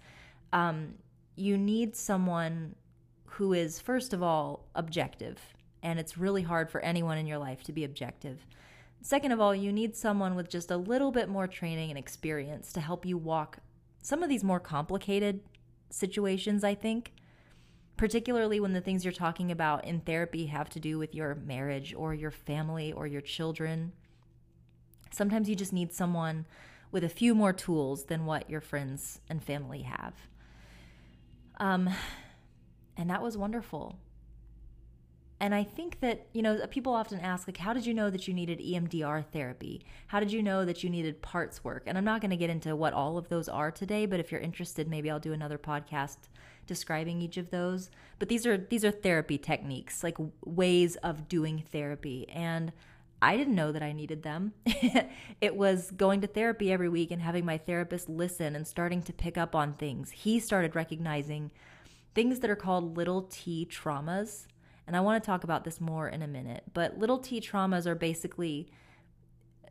[0.55, 0.95] um,
[1.37, 2.75] you need someone
[3.27, 5.39] who is, first of all, objective.
[5.83, 8.47] And it's really hard for anyone in your life to be objective.
[9.03, 12.73] Second of all, you need someone with just a little bit more training and experience
[12.73, 13.59] to help you walk
[14.01, 15.41] some of these more complicated
[15.91, 17.13] situations, I think.
[17.97, 21.95] Particularly when the things you're talking about in therapy have to do with your marriage
[21.97, 23.93] or your family or your children.
[25.11, 26.47] Sometimes you just need someone
[26.93, 30.15] with a few more tools than what your friends and family have.
[31.59, 31.89] Um,
[32.97, 33.99] and that was wonderful.
[35.39, 38.27] And I think that, you know, people often ask, like, how did you know that
[38.27, 39.85] you needed EMDR therapy?
[40.07, 41.83] How did you know that you needed parts work?
[41.87, 44.33] And I'm not going to get into what all of those are today, but if
[44.33, 46.17] you're interested, maybe I'll do another podcast
[46.67, 47.91] describing each of those.
[48.19, 52.29] But these are these are therapy techniques, like ways of doing therapy.
[52.29, 52.73] And
[53.23, 54.53] I didn't know that I needed them.
[55.41, 59.13] it was going to therapy every week and having my therapist listen and starting to
[59.13, 60.11] pick up on things.
[60.11, 61.51] He started recognizing
[62.15, 64.47] things that are called little t traumas.
[64.87, 66.65] And I want to talk about this more in a minute.
[66.73, 68.71] But little t traumas are basically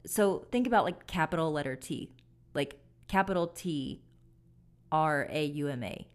[0.06, 2.12] so think about like capital letter T,
[2.54, 4.02] like capital T
[4.92, 6.08] R A U M A,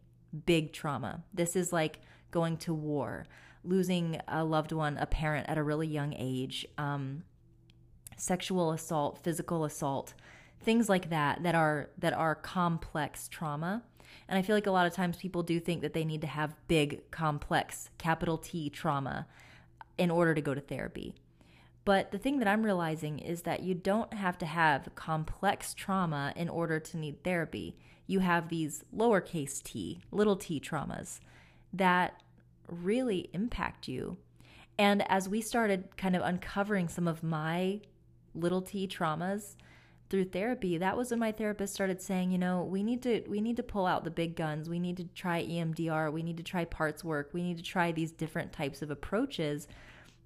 [0.47, 1.23] big trauma.
[1.33, 3.27] This is like going to war,
[3.65, 7.25] losing a loved one, a parent at a really young age, um,
[8.17, 10.15] sexual assault, physical assault,
[10.63, 13.83] things like that that are that are complex trauma.
[14.29, 16.27] And I feel like a lot of times people do think that they need to
[16.27, 19.27] have big, complex, capital T trauma
[19.99, 21.15] in order to go to therapy.
[21.85, 26.33] But the thing that I'm realizing is that you don't have to have complex trauma
[26.37, 27.77] in order to need therapy.
[28.11, 31.21] You have these lowercase t, little t traumas
[31.73, 32.21] that
[32.67, 34.17] really impact you.
[34.77, 37.83] And as we started kind of uncovering some of my
[38.35, 39.55] little t traumas,
[40.09, 43.41] through therapy that was when my therapist started saying you know we need to we
[43.41, 44.69] need to pull out the big guns.
[44.69, 47.31] We need to try emdr we need to try parts work.
[47.33, 49.69] We need to try these different types of approaches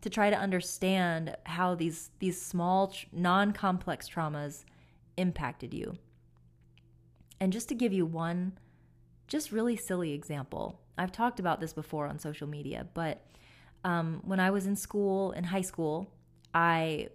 [0.01, 4.65] to try to understand how these these small non-complex traumas
[5.19, 5.99] impacted you
[7.41, 8.59] and just to give you one
[9.27, 10.81] just really silly example.
[10.97, 13.25] I've talked about this before on social media, but
[13.85, 16.13] um, when I was in school, in high school,
[16.55, 17.09] I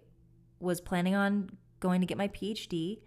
[0.60, 3.00] was planning on going to get my PhD.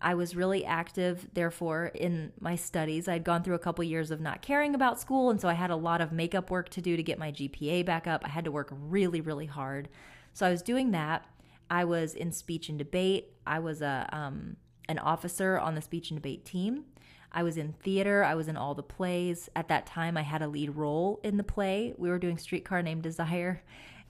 [0.00, 3.08] I was really active, therefore, in my studies.
[3.08, 5.70] I'd gone through a couple years of not caring about school, and so I had
[5.70, 8.22] a lot of makeup work to do to get my GPA back up.
[8.24, 9.88] I had to work really, really hard.
[10.32, 11.24] So I was doing that.
[11.70, 13.32] I was in speech and debate.
[13.46, 14.56] I was a um,
[14.88, 16.84] an officer on the speech and debate team.
[17.32, 18.24] I was in theater.
[18.24, 19.48] I was in all the plays.
[19.56, 21.94] At that time, I had a lead role in the play.
[21.96, 23.62] We were doing Streetcar Named Desire.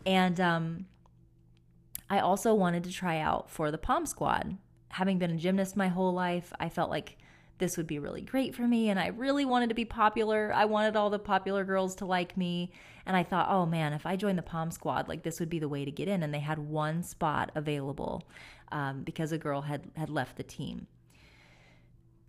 [0.04, 0.86] And um,
[2.10, 4.56] I also wanted to try out for the Pom Squad.
[4.88, 7.16] Having been a gymnast my whole life, I felt like
[7.62, 8.90] this would be really great for me.
[8.90, 10.52] And I really wanted to be popular.
[10.54, 12.72] I wanted all the popular girls to like me.
[13.06, 15.58] And I thought, oh man, if I joined the Pom Squad, like this would be
[15.58, 16.22] the way to get in.
[16.22, 18.24] And they had one spot available
[18.72, 20.88] um, because a girl had, had left the team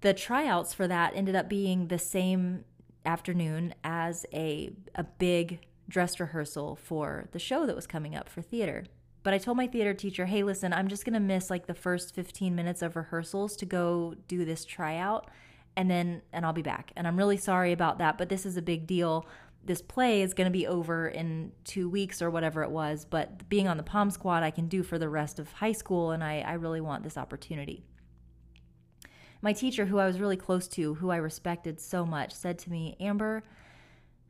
[0.03, 2.65] the tryouts for that ended up being the same
[3.05, 8.41] afternoon as a a big dress rehearsal for the show that was coming up for
[8.41, 8.83] theater.
[9.23, 11.73] But I told my theater teacher, "Hey, listen, I'm just going to miss like the
[11.73, 15.29] first 15 minutes of rehearsals to go do this tryout
[15.75, 16.91] and then and I'll be back.
[16.95, 19.25] And I'm really sorry about that, but this is a big deal.
[19.65, 23.47] This play is going to be over in 2 weeks or whatever it was, but
[23.49, 26.23] being on the Pom Squad I can do for the rest of high school and
[26.23, 27.83] I I really want this opportunity."
[29.43, 32.71] My teacher, who I was really close to, who I respected so much, said to
[32.71, 33.43] me, Amber,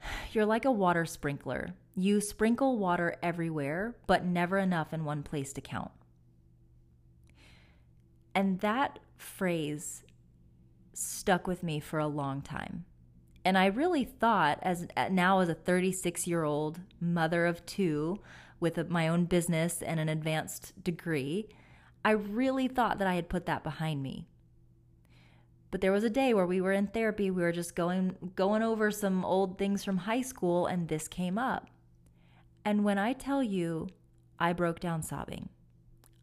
[0.33, 1.75] you're like a water sprinkler.
[1.95, 5.91] You sprinkle water everywhere, but never enough in one place to count.
[8.33, 10.03] And that phrase
[10.93, 12.85] stuck with me for a long time.
[13.45, 18.19] And I really thought, as uh, now as a 36 year old mother of two
[18.59, 21.49] with a, my own business and an advanced degree,
[22.05, 24.27] I really thought that I had put that behind me.
[25.71, 28.61] But there was a day where we were in therapy, we were just going going
[28.61, 31.67] over some old things from high school and this came up.
[32.65, 33.89] And when I tell you
[34.39, 35.49] I broke down sobbing.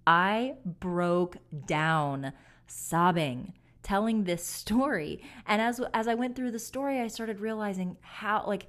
[0.07, 2.33] I broke down
[2.67, 5.23] sobbing telling this story.
[5.47, 8.69] And as as I went through the story, I started realizing how like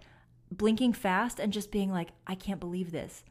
[0.52, 3.24] blinking fast and just being like I can't believe this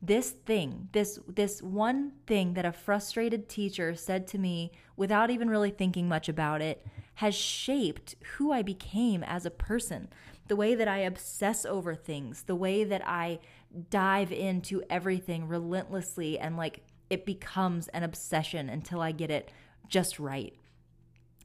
[0.00, 5.48] this thing this this one thing that a frustrated teacher said to me without even
[5.48, 6.84] really thinking much about it
[7.16, 10.08] has shaped who I became as a person
[10.48, 13.38] the way that I obsess over things the way that I
[13.90, 16.80] dive into everything relentlessly and like
[17.10, 19.50] it becomes an obsession until I get it
[19.88, 20.54] just right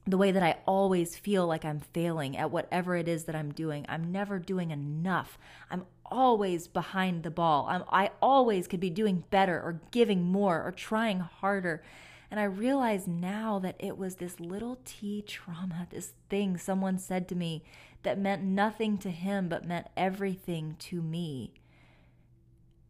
[0.08, 3.52] the way that I always feel like I'm failing at whatever it is that I'm
[3.52, 3.86] doing.
[3.90, 5.38] I'm never doing enough.
[5.70, 7.68] I'm always behind the ball.
[7.70, 11.84] I'm, I always could be doing better or giving more or trying harder.
[12.32, 17.28] And I realize now that it was this little t trauma, this thing someone said
[17.28, 17.64] to me
[18.04, 21.52] that meant nothing to him but meant everything to me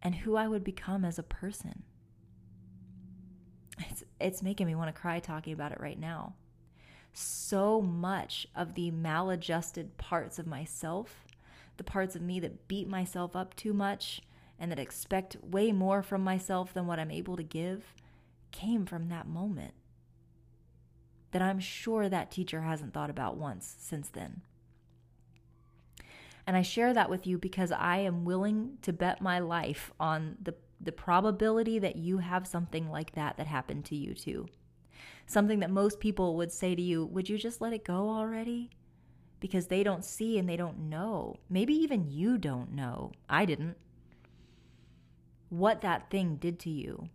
[0.08, 1.84] and who I would become as a person.
[3.78, 6.36] It's, it's making me want to cry talking about it right now.
[7.12, 11.28] So much of the maladjusted parts of myself
[11.76, 14.22] the parts of me that beat myself up too much
[14.58, 17.94] and that expect way more from myself than what I'm able to give
[18.52, 19.74] came from that moment.
[21.32, 24.42] That I'm sure that teacher hasn't thought about once since then.
[26.48, 30.38] And I share that with you because I am willing to bet my life on
[30.42, 34.48] the, the probability that you have something like that that happened to you too.
[35.28, 38.72] Something that most people would say to you, Would you just let it go already?
[39.40, 41.36] because they don't see and they don't know.
[41.50, 43.12] Maybe even you don't know.
[43.30, 43.78] I didn't.
[45.50, 47.10] What that thing did to you,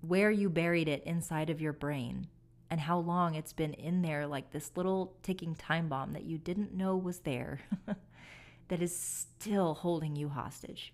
[0.00, 2.28] where you buried it inside of your brain,
[2.70, 6.38] and how long it's been in there like this little ticking time bomb that you
[6.38, 7.60] didn't know was there,
[8.68, 10.92] that is still holding you hostage.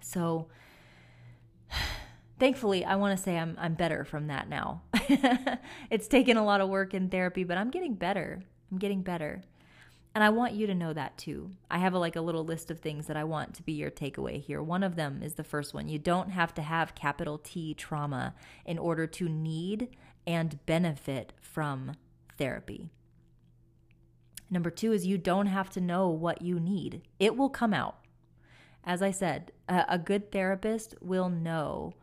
[0.00, 0.48] So,
[2.38, 4.82] thankfully, I want to say I'm I'm better from that now.
[5.90, 8.42] it's taken a lot of work in therapy, but I'm getting better.
[8.70, 9.42] I'm getting better.
[10.14, 11.50] And I want you to know that too.
[11.70, 13.90] I have a, like a little list of things that I want to be your
[13.90, 14.62] takeaway here.
[14.62, 15.88] One of them is the first one.
[15.88, 18.34] You don't have to have capital T trauma
[18.66, 19.88] in order to need
[20.26, 21.92] and benefit from
[22.36, 22.90] therapy.
[24.50, 27.96] Number two is you don't have to know what you need, it will come out.
[28.84, 31.94] As I said, a, a good therapist will know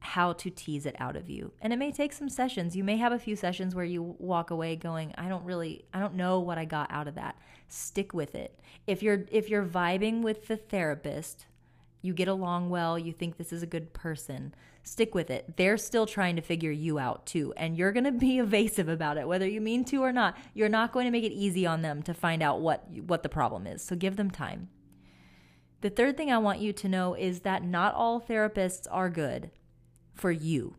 [0.00, 1.52] how to tease it out of you.
[1.60, 2.76] And it may take some sessions.
[2.76, 6.00] You may have a few sessions where you walk away going, I don't really I
[6.00, 7.36] don't know what I got out of that.
[7.68, 8.58] Stick with it.
[8.86, 11.46] If you're if you're vibing with the therapist,
[12.02, 14.54] You get along well, you think this is a good person.
[14.84, 15.56] Stick with it.
[15.56, 19.18] They're still trying to figure you out too, and you're going to be evasive about
[19.18, 20.36] it whether you mean to or not.
[20.54, 23.28] You're not going to make it easy on them to find out what what the
[23.28, 23.82] problem is.
[23.82, 24.68] So give them time.
[25.80, 29.50] The third thing I want you to know is that not all therapists are good
[30.16, 30.74] for you.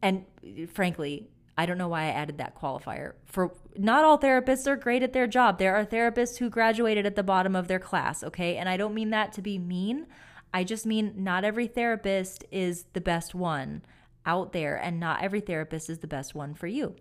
[0.00, 0.24] And
[0.72, 3.12] frankly, I don't know why I added that qualifier.
[3.26, 5.58] For not all therapists are great at their job.
[5.58, 8.56] There are therapists who graduated at the bottom of their class, okay?
[8.56, 10.06] And I don't mean that to be mean.
[10.54, 13.82] I just mean not every therapist is the best one
[14.24, 16.96] out there, and not every therapist is the best one for you.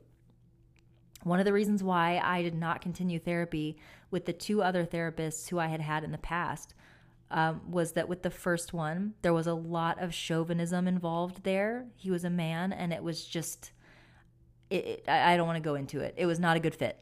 [1.24, 3.78] One of the reasons why I did not continue therapy
[4.10, 6.74] with the two other therapists who I had had in the past
[7.32, 11.88] um, was that with the first one, there was a lot of chauvinism involved there.
[11.96, 13.72] He was a man, and it was just,
[14.70, 16.14] it, it, I don't want to go into it.
[16.18, 16.98] It was not a good fit.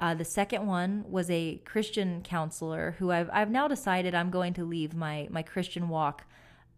[0.00, 4.54] Uh, the second one was a Christian counselor who I've, I've now decided I'm going
[4.54, 6.24] to leave my, my Christian walk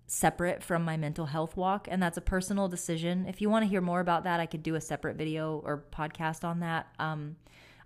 [0.06, 1.86] separate from my mental health walk.
[1.90, 3.26] And that's a personal decision.
[3.26, 5.84] If you want to hear more about that, I could do a separate video or
[5.92, 6.88] podcast on that.
[6.98, 7.36] Um,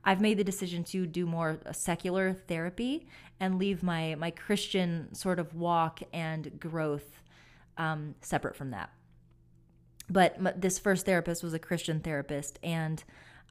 [0.04, 3.06] I've made the decision to do more secular therapy
[3.40, 7.20] and leave my, my Christian sort of walk and growth
[7.76, 8.90] um, separate from that.
[10.08, 13.02] But this first therapist was a Christian therapist, and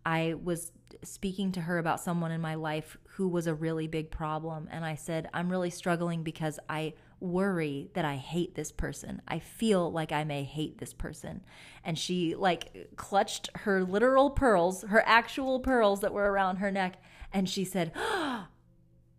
[0.05, 0.71] I was
[1.03, 4.67] speaking to her about someone in my life who was a really big problem.
[4.71, 9.21] And I said, I'm really struggling because I worry that I hate this person.
[9.27, 11.43] I feel like I may hate this person.
[11.83, 17.01] And she like clutched her literal pearls, her actual pearls that were around her neck.
[17.31, 18.47] And she said, oh,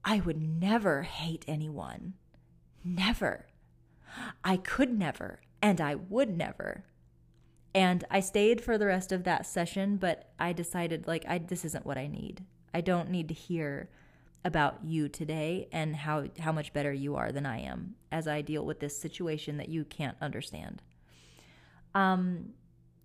[0.04, 2.14] I would never hate anyone.
[2.84, 3.46] Never.
[4.44, 6.84] I could never, and I would never.
[7.74, 11.64] And I stayed for the rest of that session, but I decided like I this
[11.64, 12.44] isn't what I need.
[12.72, 13.88] I don't need to hear
[14.44, 18.42] about you today and how how much better you are than I am as I
[18.42, 20.82] deal with this situation that you can't understand.
[21.94, 22.50] Um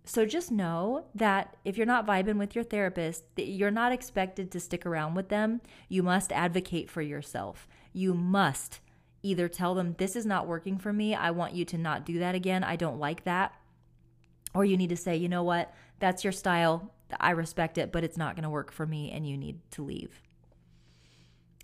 [0.09, 4.59] so just know that if you're not vibing with your therapist, you're not expected to
[4.59, 5.61] stick around with them.
[5.87, 7.67] You must advocate for yourself.
[7.93, 8.79] You must
[9.21, 11.13] either tell them this is not working for me.
[11.13, 12.63] I want you to not do that again.
[12.63, 13.53] I don't like that
[14.53, 16.91] or you need to say, you know what, that's your style.
[17.19, 19.83] I respect it, but it's not going to work for me and you need to
[19.83, 20.21] leave.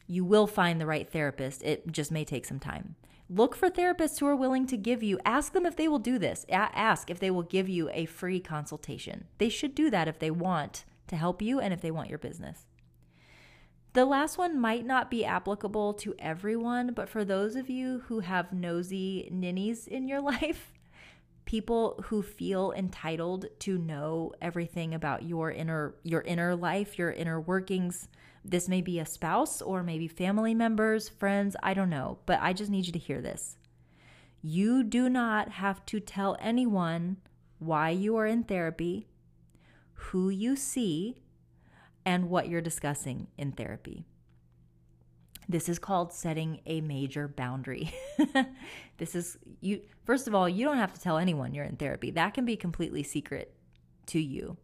[0.07, 1.63] You will find the right therapist.
[1.63, 2.95] It just may take some time.
[3.29, 6.19] Look for therapists who are willing to give you, ask them if they will do
[6.19, 6.45] this.
[6.49, 9.25] Ask if they will give you a free consultation.
[9.39, 12.19] They should do that if they want to help you and if they want your
[12.19, 12.65] business.
[13.93, 18.19] The last one might not be applicable to everyone, but for those of you who
[18.19, 20.73] have nosy ninnies in your life,
[21.45, 27.39] people who feel entitled to know everything about your inner your inner life, your inner
[27.39, 28.09] workings.
[28.47, 32.53] This may be a spouse or maybe family members, friends, I don't know, but I
[32.53, 33.57] just need you to hear this.
[34.43, 37.17] You do not have to tell anyone
[37.57, 39.07] why you are in therapy,
[39.93, 41.17] who you see,
[42.05, 44.05] and what you're discussing in therapy.
[45.49, 47.91] This is called setting a major boundary.
[48.97, 52.11] this is you first of all, you don't have to tell anyone you're in therapy.
[52.11, 53.55] That can be completely secret
[54.07, 54.57] to you.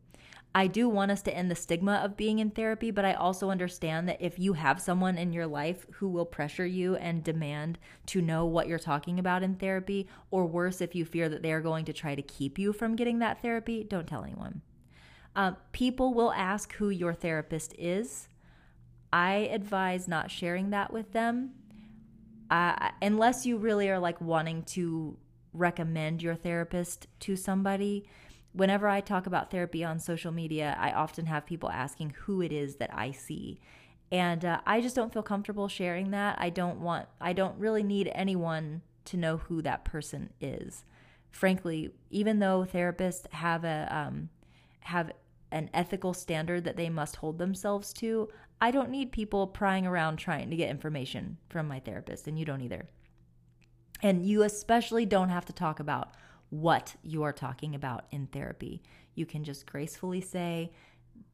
[0.54, 3.50] I do want us to end the stigma of being in therapy, but I also
[3.50, 7.80] understand that if you have someone in your life who will pressure you and demand
[8.08, 11.54] to know what you're talking about in therapy, or worse, if you fear that they
[11.54, 14.62] are going to try to keep you from getting that therapy, don't tell anyone.
[15.36, 18.28] Uh, people will ask who your therapist is.
[19.14, 21.52] I advise not sharing that with them
[22.50, 25.18] uh, unless you really are like wanting to
[25.54, 28.06] recommend your therapist to somebody.
[28.54, 32.52] Whenever I talk about therapy on social media, I often have people asking who it
[32.52, 33.60] is that I see.
[34.12, 36.38] And uh, I just don't feel comfortable sharing that.
[36.40, 40.84] I don't want, I don't really need anyone to know who that person is.
[41.30, 44.30] Frankly, even though therapists have a, um,
[44.82, 45.12] have
[45.52, 48.28] an ethical standard that they must hold themselves to,
[48.60, 52.46] I don't need people prying around trying to get information from my therapist, and you
[52.46, 52.88] don't either.
[54.04, 56.14] And you especially don't have to talk about
[56.52, 58.84] what you are talking about in therapy.
[59.16, 60.72] You can just gracefully say,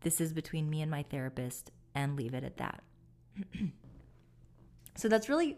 [0.01, 2.83] This is between me and my therapist, and leave it at that.
[4.95, 5.57] so that's really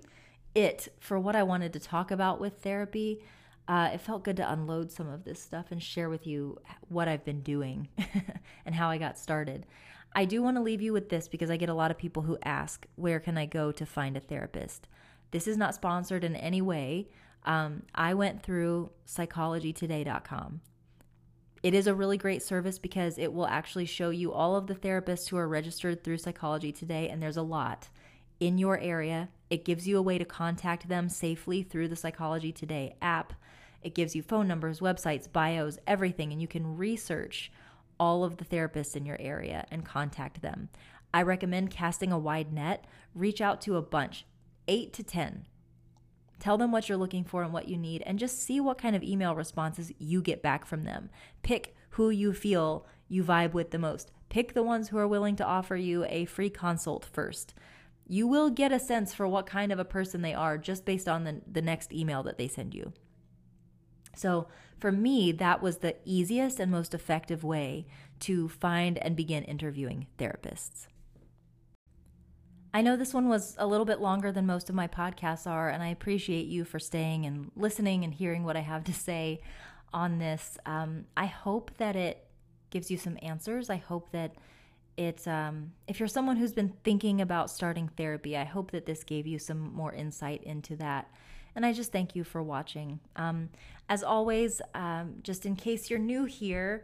[0.56, 3.22] it for what I wanted to talk about with therapy.
[3.68, 6.58] Uh, it felt good to unload some of this stuff and share with you
[6.88, 7.88] what I've been doing
[8.66, 9.68] and how I got started.
[10.14, 12.24] I do want to leave you with this because I get a lot of people
[12.24, 14.88] who ask, Where can I go to find a therapist?
[15.32, 17.10] This is not sponsored in any way.
[17.46, 20.62] Um, I went through psychologytoday.com.
[21.62, 24.76] It is a really great service because it will actually show you all of the
[24.76, 27.90] therapists who are registered through Psychology Today, and there's a lot.
[28.40, 29.28] in your area.
[29.50, 33.34] It gives you a way to contact them safely through the Psychology Today app.
[33.82, 37.52] It gives you phone numbers, websites, bios, everything, and you can research
[38.00, 40.70] all of the therapists in your area and contact them.
[41.14, 42.86] I recommend casting a wide net.
[43.14, 44.26] Reach out to a bunch,
[44.68, 45.46] eight to 10.
[46.40, 48.96] Tell them what you're looking for and what you need, and just see what kind
[48.96, 51.10] of email responses you get back from them.
[51.44, 54.12] Pick who you feel you vibe with the most.
[54.30, 57.54] Pick the ones who are willing to offer you a free consult first.
[58.08, 61.08] You will get a sense for what kind of a person they are just based
[61.08, 62.94] on the, the next email that they send you.
[64.16, 64.48] So,
[64.80, 67.86] for me, that was the easiest and most effective way
[68.22, 70.88] to find and begin interviewing therapists.
[72.74, 75.70] I know this one was a little bit longer than most of my podcasts are,
[75.70, 79.42] and I appreciate you for staying and listening and hearing what I have to say
[79.92, 80.58] on this.
[80.66, 82.28] Um, I hope that it
[82.70, 83.70] gives you some answers.
[83.70, 84.36] I hope that
[84.98, 89.04] it, um, if you're someone who's been thinking about starting therapy, I hope that this
[89.04, 91.10] gave you some more insight into that.
[91.56, 93.00] And I just thank you for watching.
[93.16, 93.50] Um,
[93.88, 96.84] as always, um, just in case you're new here,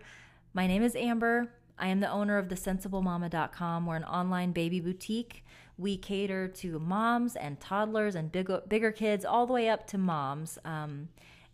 [0.53, 1.51] my name is Amber.
[1.77, 3.85] I am the owner of thesensiblemama.com.
[3.85, 5.43] We're an online baby boutique.
[5.77, 9.97] We cater to moms and toddlers and big, bigger kids, all the way up to
[9.97, 10.57] moms.
[10.63, 11.09] Um,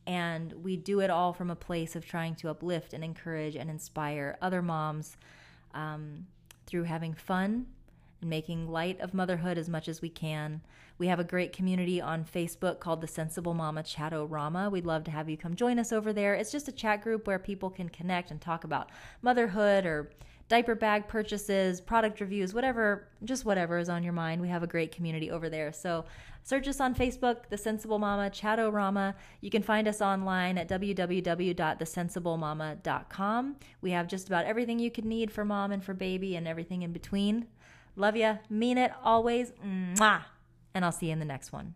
[0.07, 3.69] and we do it all from a place of trying to uplift and encourage and
[3.69, 5.17] inspire other moms
[5.73, 6.27] um,
[6.65, 7.67] through having fun
[8.19, 10.61] and making light of motherhood as much as we can.
[10.97, 14.71] We have a great community on Facebook called the Sensible Mama Chatorama.
[14.71, 16.35] We'd love to have you come join us over there.
[16.35, 18.89] It's just a chat group where people can connect and talk about
[19.21, 20.11] motherhood or
[20.51, 24.41] diaper bag purchases, product reviews, whatever, just whatever is on your mind.
[24.41, 25.71] We have a great community over there.
[25.71, 26.03] So
[26.43, 29.13] search us on Facebook, The Sensible Mama Chatorama.
[29.39, 33.55] You can find us online at www.thesensiblemama.com.
[33.79, 36.81] We have just about everything you could need for mom and for baby and everything
[36.81, 37.47] in between.
[37.95, 38.35] Love ya.
[38.49, 39.53] Mean it always.
[39.65, 40.23] Mwah.
[40.73, 41.75] And I'll see you in the next one.